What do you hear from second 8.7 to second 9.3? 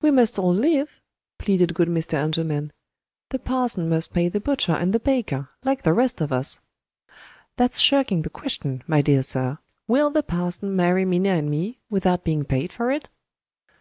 my dear